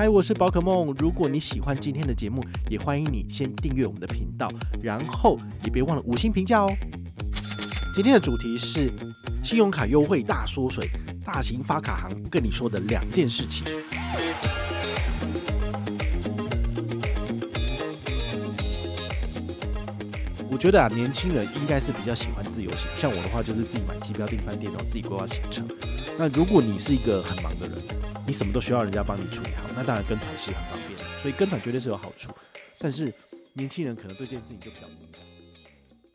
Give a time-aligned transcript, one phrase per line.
[0.00, 0.94] 嗨，我是宝可梦。
[0.98, 6.72] 如果你喜欢今天的节目，也欢迎你先订阅我们的频道，然后也别忘了五星评价哦。
[7.94, 8.90] 今天的主题是
[9.44, 10.88] 信用卡优惠大缩水，
[11.22, 13.66] 大型发卡行跟你说的两件事情。
[20.50, 25.68] 我觉得啊，年轻人应该是比较喜欢自由行，像我的话就是自己买机票、订饭店，然后自己规划行程。
[26.18, 27.76] 那如果你是一个很忙的人，
[28.30, 32.30] 你什么都需要人家帮你处理好，那当然跟团是很方便，所以跟团绝对是有好处。
[32.78, 33.12] 但是
[33.54, 35.20] 年轻人可能对这件事情就比较敏感。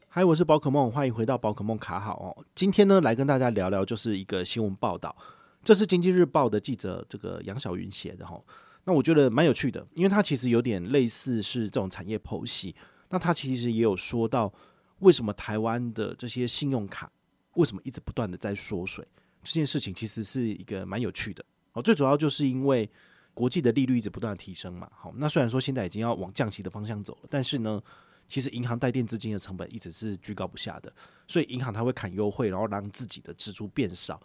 [0.08, 2.46] 嗨，我是宝可梦，欢迎回到宝可梦卡好哦。
[2.56, 5.14] 今天呢，来跟大家聊聊就是一个新闻报道，
[5.62, 8.42] 这是经济日报的记者这个杨晓云写的哈。
[8.86, 12.74] 那我觉得蛮有趣的，因为他其实有点类似是这种产业剖析。
[13.10, 14.54] 那他其实也有说到，
[15.00, 17.12] 为什么台湾的这些信用卡
[17.56, 19.06] 为什么一直不断的在缩水，
[19.44, 21.44] 这件事情其实是一个蛮有趣的。
[21.76, 22.90] 哦，最主要就是因为
[23.34, 24.90] 国际的利率一直不断的提升嘛。
[24.96, 27.82] 好，那虽然说现在已经要往降息的方向走了，但是呢，
[28.28, 30.92] 其实银行贷垫资金的成本一直是居高不下的，
[31.28, 34.22] 所以银行它会砍优惠，然后让自己的支出变少，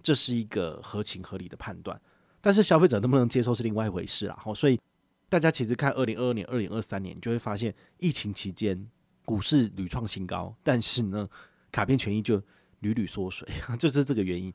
[0.00, 2.00] 这是一个合情合理的判断。
[2.40, 4.38] 但是消费者能不能接受是另外一回事啦。
[4.40, 4.80] 好，所以
[5.28, 8.88] 大家其实看二零二二年、二零二三年，就会发现疫情期间
[9.24, 11.28] 股市屡创新高，但是呢，
[11.72, 12.40] 卡片权益就
[12.80, 14.54] 屡屡缩水， 就是这个原因。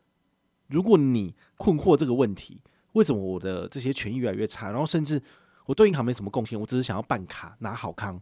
[0.68, 2.62] 如果你困惑这个问题，
[2.94, 4.70] 为什么我的这些权益越来越差？
[4.70, 5.22] 然后甚至
[5.66, 8.22] 我对银行没什么贡献，我只是想要办卡拿好康，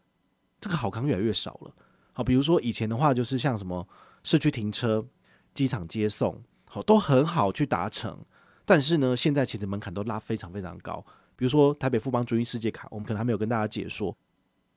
[0.59, 1.73] 这个好康越来越少了。
[2.13, 3.87] 好，比如说以前的话，就是像什么
[4.23, 5.05] 社区停车、
[5.53, 8.23] 机场接送，好都很好去达成。
[8.65, 11.03] 但是呢，现在其实门槛都拉非常非常高。
[11.35, 14.15] 比如说台北富邦君悦世界卡，我们可能还没有跟大家解说，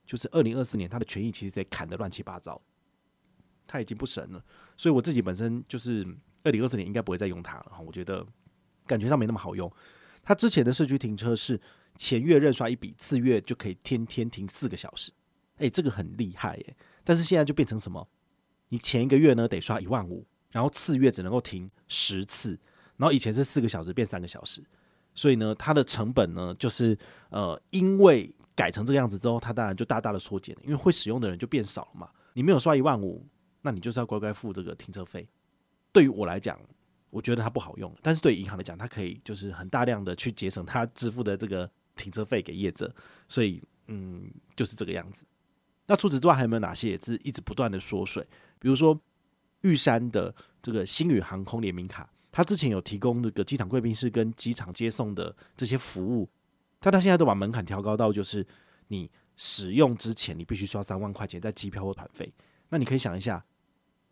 [0.07, 2.61] 就是二零二四年它的权益其实在砍得乱七八糟，
[3.67, 4.45] 它已经不神了。
[4.77, 6.07] 所以我自己本身就是。
[6.49, 8.27] 二零二四年应该不会再用它了哈，我觉得
[8.87, 9.71] 感觉上没那么好用。
[10.23, 11.61] 它之前的社区停车是
[11.97, 15.13] 前月认刷一笔，次月就可以天天停四个小时，
[15.59, 16.77] 诶，这个很厉害耶。
[17.05, 18.07] 但是现在就变成什么？
[18.69, 22.59] 你前一个月呢得刷一万五，然后次月只能够停十次，
[22.97, 24.63] 然后以前是四个小时变三个小时，
[25.15, 26.97] 所以呢，它的成本呢就是
[27.31, 32.11] 呃，因为改成这个样子之后，它当然就大大的缩减了，因为会使用的人就变少了嘛。
[32.35, 33.27] 你没有刷一万五，
[33.63, 35.27] 那你就是要乖乖付这个停车费。
[35.99, 36.57] 对于我来讲，
[37.11, 42.95] 我觉得它不好用，但是对银行来讲，它可以就是很大量的去节省它支付的这个停车费给业者，
[43.27, 45.27] 所以嗯，就是这个样子。
[45.89, 48.25] 那除此之外，还有没有哪些也是一直不断的缩水？
[48.61, 48.97] 比如说
[49.63, 50.33] 玉山的
[50.63, 56.31] 这个星宇航空联名卡，它之前有提供这个机场贵宾室跟机场接送的这些服务，
[56.79, 58.47] 但它现在都把门槛调高到就是
[58.87, 62.33] 你使用之前，你必须刷三万块钱在机票或团费。
[62.69, 63.45] 那你可以想一下。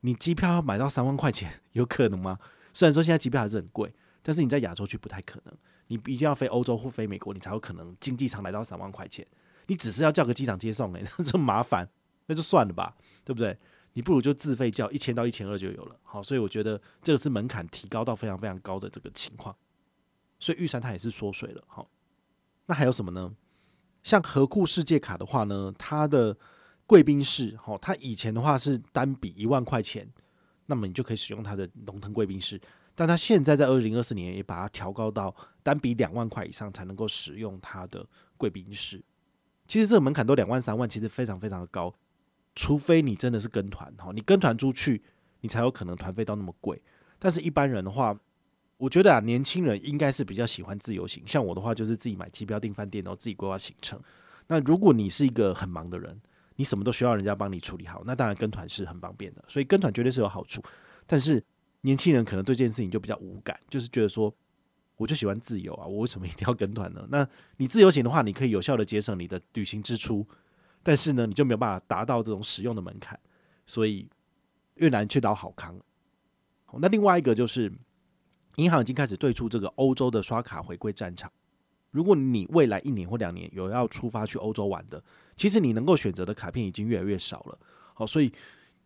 [0.06, 2.39] 你机票要买到三万块钱，有可能吗？
[2.72, 5.53] 虽然说现在机票还是很贵，但是你在亚洲区不太可能。
[5.89, 9.27] 你一定要飞欧洲或飞美国，你才有可能经济舱来到三万块钱。
[9.66, 11.89] 你只是要叫个机场接送，欸， 那这么麻烦，
[12.27, 13.59] 那就算了吧，对不对？
[13.95, 15.97] 你不如就自费叫一千到一千二就有了。
[16.05, 19.56] 好，所以我觉得这个是门槛提高到非常非常高的这个情况。
[20.39, 21.65] 所以玉山它也是缩水了。
[21.66, 21.89] 好，
[22.66, 23.34] 那还有什么呢？
[24.05, 26.37] 像合库世界卡的话呢，它的。
[26.86, 30.08] 贵宾室，好，它以前的话是单笔一万块钱，
[30.66, 32.60] 那么你就可以使用它的龙腾贵宾室。
[32.94, 39.02] 但它现在在二零二四年也把它调高到单笔两万块以上才能够使用它的贵宾室。
[39.66, 41.92] 其实这个门槛都两万三万，其实非常非常的高。
[42.54, 45.03] 除非你真的是跟团，哈，你跟团出去，
[45.41, 46.80] 你才有可能团费到那么贵。
[47.18, 48.18] 但是一般人的话，
[48.78, 51.22] 我觉得啊，年轻人应该是比较喜欢自由行。
[51.26, 54.00] 像我的话，就是自己买机票、订饭店，然后自己规划行程。
[54.47, 56.18] 那如果你是一个很忙的人，
[56.56, 60.63] 你什么都需要人家帮你处理好，那当然跟团是很方便的，所以跟团绝对是有好处。
[61.07, 61.42] 但是
[61.83, 64.34] 年轻人可能对这件事情就比较无感，就是觉得说，
[64.97, 67.07] 我就喜欢自由啊，我为什么一定要跟团呢？
[67.10, 67.28] 那
[67.59, 70.27] 你自由行的话，你可以有效的节省你的旅行支出，
[70.83, 73.19] 但是呢，你就没有办法达到这种使用的门槛，
[73.66, 74.09] 所以
[74.75, 75.78] 越南去捞好康。
[76.78, 77.72] 那另外一个就是，
[78.57, 81.30] 银行已经开始退出这个欧洲的刷卡回归战场。
[81.91, 85.03] 如果你未来一年或两年有要出发去欧洲玩的，
[85.36, 87.59] 其实你能够选择的卡片已经越来越少了。
[87.94, 88.33] 好，所以你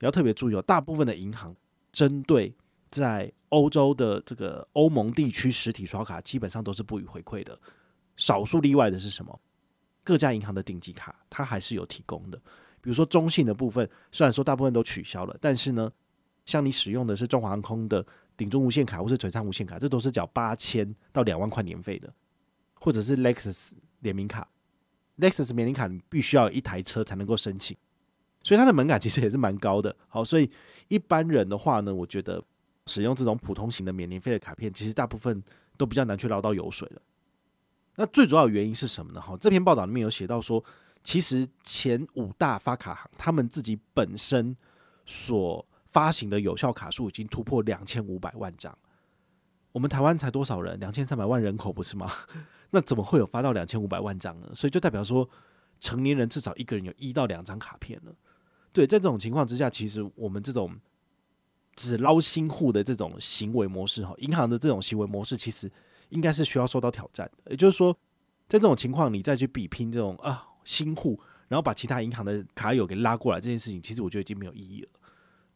[0.00, 1.55] 要特别注意哦，大部分的银行
[1.93, 2.55] 针对
[2.91, 7.58] 在欧洲的这个欧盟地区实体刷卡，基本上都是不予回馈的。
[8.17, 9.41] 少数例外的是什么？
[10.03, 12.38] 各家银行的顶级卡它还是有提供的，
[12.81, 15.91] 比如说中信的部分，虽然说大部分都取消了，但是呢，
[16.46, 18.05] 像你使用的是中华航空的
[18.37, 22.12] 顶中无限卡或是璀璨无限卡，这都是缴八千到两万块年费的，
[22.81, 24.49] 或者是 Lexus 联名卡
[25.19, 27.77] ，Lexus 联名卡你必须要一台车才能够申请，
[28.43, 29.94] 所以它的门槛其实也是蛮高的。
[30.09, 30.50] 好，所以
[30.88, 32.43] 一般人的话呢，我觉得
[32.87, 35.43] 使用这种普通型的免年费的卡片，其实大部分
[35.77, 37.03] 都比较难去捞到油水了。
[37.97, 39.21] 那最主要的原因是什么呢？
[39.21, 40.65] 哈，这篇报道里面有写到说，
[41.05, 44.56] 其实前五大发卡行他们自己本身
[45.05, 48.75] 所发行的有效卡数已经突破两千五百万张。
[49.73, 50.81] 我们台湾才多少人？
[50.81, 52.11] 两千三百万人口不是吗？
[52.70, 54.50] 那怎么会有发到两千五百万张呢？
[54.55, 55.28] 所以就代表说，
[55.78, 58.12] 成年人至少一个人有一到两张卡片了。
[58.72, 60.75] 对，在这种情况之下，其实我们这种
[61.75, 65.70] 只捞新户的这种行为模式，哈，银行的这种行为模式，其实。
[66.11, 67.96] 应该是需要受到挑战的，也就是说，
[68.49, 74.88] 在这种情况，你再去比拼这种啊新户，然后把其他银行的卡友给拉过来这件事情，其实我觉得已经没有意义了。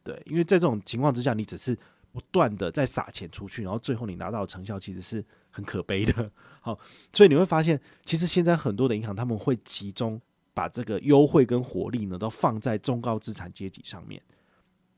[0.05, 1.77] 对，因为在这种情况之下，你只是
[2.15, 6.31] 不断的在撒钱出去，然后最后你拿到成效其实是很可悲的。
[6.61, 6.79] 好，
[7.13, 10.21] 所以你会发现，其实现在很多的银行他们会集中
[10.53, 14.23] 把这个优惠跟活力呢，都放在中高资产阶级上面，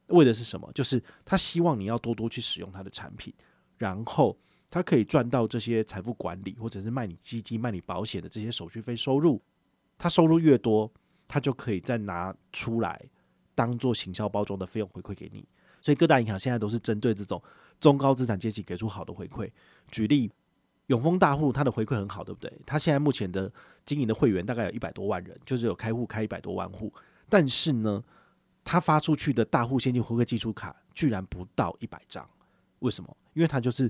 [0.09, 0.71] 为的是什么？
[0.75, 3.33] 就是他希望你要多多去使用他的产品，
[3.79, 4.39] 然后。
[4.69, 9.41] 他可以赚到这些财富管理，或者是卖你基金、卖你保险的这些手续费收入。
[9.97, 10.93] 他收入越多，
[11.29, 13.01] 他就可以再拿出来
[13.55, 15.49] 当做行销包装的费用回馈给你。
[15.87, 17.41] 所以各大银行现在都是针对这种
[17.79, 19.49] 中高资产阶级给出好的回馈。
[19.89, 20.29] 举例，
[20.89, 22.53] 永丰大户他的回馈很好，对不对？
[22.67, 23.53] 他现在目前的
[23.85, 26.93] 经营的会员大概有一百多万人，就是有开户开一百多万户，
[27.29, 28.03] 但是呢，
[28.65, 32.29] 他发出去的大户现金回馈基础卡居然不到一百张，
[32.81, 33.17] 为什么？
[33.35, 33.89] 因为他就是。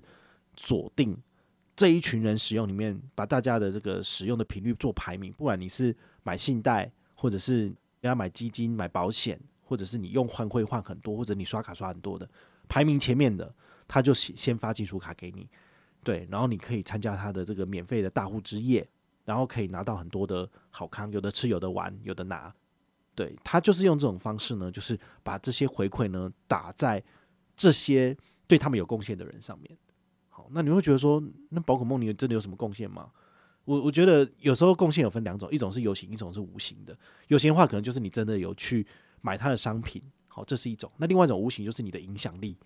[0.59, 1.15] 锁定
[1.77, 5.31] 这一群人使用里面，把大家的这个使用的频率做排名。
[5.35, 7.69] 不管你是买信贷，或者是
[8.01, 12.27] 给他买基金、买保险，或者是你用换汇换很多，或者你刷卡刷很多的，
[12.69, 13.53] 排名前面的，
[13.89, 15.49] 他就先发基础卡给你。
[16.05, 18.89] 对，然后你可以参加他的这个免费的大户之夜，
[19.25, 22.55] 然后可以拿到很多的好康，有的吃，有的玩，有的拿。
[23.17, 27.03] 对，他就是用这种方式呢，就是把这些回馈呢打在
[27.57, 28.17] 这些
[28.47, 29.77] 对他们有贡献的人上面。
[30.29, 33.11] 好那你会觉得说，那宝可梦你真的有什么贡献吗？
[33.65, 36.97] 我我觉得有时候贡献有分两种，一种是有形，一种是无形的。
[37.27, 38.87] 有形的话，可能就是你真的有去
[39.21, 40.91] 买他的商品，好，这是一种。
[40.97, 42.57] 那另外一种无形就是你的影响力。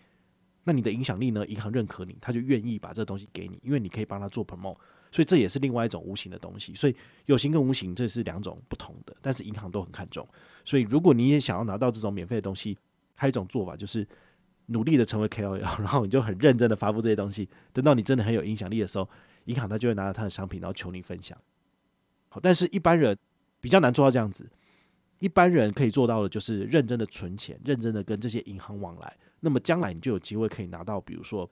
[0.64, 1.46] 那你的影响力呢？
[1.46, 4.76] 银行认可你，他就愿意把这个东西给你，因为你可以帮他做 promote，
[5.10, 6.74] 所以这也是另外一种无形的东西。
[6.74, 6.94] 所以
[7.26, 10.28] 有形跟无形这是两种不同的，但是银行都很看重。
[10.64, 12.76] 所以如果你也想要拿到这种免费的东西，
[13.14, 14.06] 还有一种做法就是。
[14.72, 17.48] 努力的成为 KOL， 然后你就很认真的发布这些东西。
[17.72, 19.08] 等到你真的很有影响力的时候，
[19.46, 21.36] 银行他就会拿到他的商品，然后求你分享。
[22.28, 23.18] 好，但是一般人
[23.60, 24.48] 比较难做到这样子。
[25.20, 29.16] 一般人可以做到的，就是认真的存钱，认真的跟这些银行往来。
[29.38, 31.48] 那么将来你就有机会可以拿到，比如说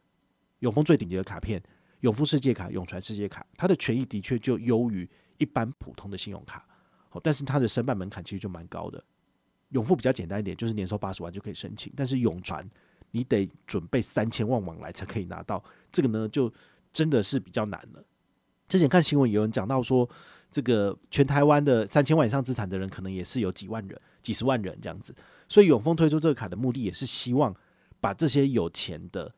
[0.59, 1.62] 永丰最顶级的卡片，
[2.00, 6.67] 永富世界卡、永传世界卡，它的权益的确就优于一般普通的信用卡。
[7.09, 9.03] 好，但是它的申办门槛其实就蛮高的。
[9.69, 12.69] 永富比较简单一点，就是年收八十万就可以申请，但是永传。
[13.11, 16.53] 你得准备三千万往来才可以拿到，这个呢就
[16.93, 18.05] 真的是比较难了。
[18.69, 20.06] 之前看新闻有人讲到说，
[20.50, 25.15] 这个全台湾的三千万以上资产的人，可能也是有几万人、几十万人这样子。
[25.49, 27.55] 所以永丰推出这个卡的目的，也是希望
[28.01, 29.34] 把这些有钱的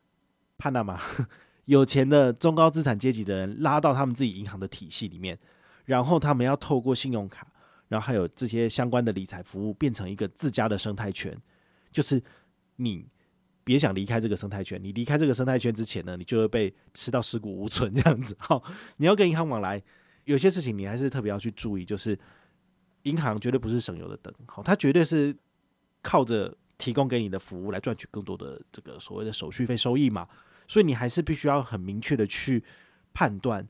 [0.57, 0.99] 帕纳玛、
[1.65, 5.37] 有钱的中高资产阶级的人拉到他们自己银行的体系里面，
[5.85, 7.47] 然后他们要透过信用卡，
[7.87, 11.37] 然后还有这些相关的理财服务，变成一个自家的生态圈，
[11.91, 12.21] 就是
[12.77, 13.07] 你。
[13.63, 18.35] 别想离开这个生态圈，你离开这个生态圈之前呢，你就会被吃到尸骨无存这样子。
[18.39, 18.61] 好，
[18.97, 19.79] 你要跟银行往来，
[20.25, 22.17] 有些事情你还是特别要去注意，就是
[23.03, 25.35] 银行绝对不是省油的灯，好，它绝对是
[26.01, 30.27] 靠着提供给你的服务来赚取更多的这个所谓的手续费收益嘛。
[30.67, 32.63] 所以你还是必须要很明确的去
[33.13, 33.67] 判断，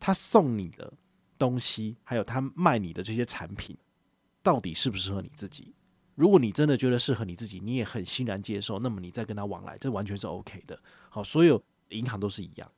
[0.00, 0.92] 他送你的
[1.38, 3.76] 东西，还有他卖你的这些产品，
[4.42, 5.72] 到底适不适合你自己。
[6.16, 10.78] 如果你真的觉得适合你自己，你也很欣然接受，那么你再跟他往来，这完全是 OK 的。
[11.08, 12.68] 好，所有银行都是一样，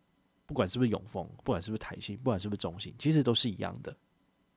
[0.46, 3.96] 不管是不是永丰，不管是不是台新，不管是不是中信，其实都是一样的。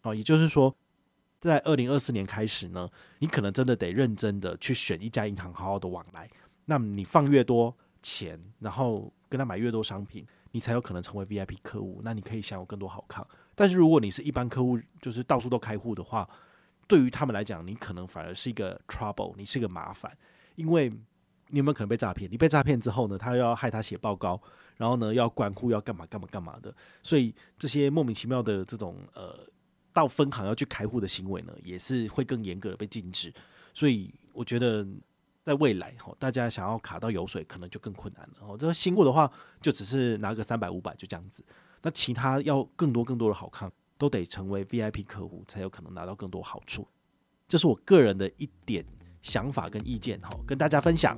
[0.01, 0.75] 好，也就是说，
[1.39, 2.89] 在二零二四年开始呢，
[3.19, 6.29] 你可能真的得认真的去选一家银行，好好的往来。
[6.65, 13.25] 那么你放越多钱，然后跟他买越多商品，你才有可能成为 VIP 客户，那你可以享有更多好康。
[13.55, 16.29] 但是如果你是一般客户，就是到处都开户的话，
[16.87, 20.15] 对于他们来讲，你可能反而是一个 trouble，你是一个麻烦，
[20.55, 20.89] 因为
[21.47, 22.29] 你有没有可能被诈骗？
[22.31, 24.41] 你被诈骗之后呢，他又要害他写报告，
[24.77, 29.37] 然后呢要关户，要干嘛干嘛干嘛的，所以这些莫名其妙的这种呃
[29.91, 33.33] 到分行要去开户的行为呢，也是会更严格的被禁止。
[33.73, 34.85] 所以我觉得
[35.43, 38.35] 在未来哈，大家想要卡到油水，可能就更困难了。
[38.47, 39.31] 哦，这个新户的话，
[39.61, 41.43] 就只是拿个三百五百就这样子。
[41.81, 46.87] 那其他要更多更多的好看，都得成为 VIP 客户，才有可能拿到更多好处。
[47.47, 48.85] 这是我个人的一点
[49.21, 51.17] 想法跟意见哈，跟大家分享。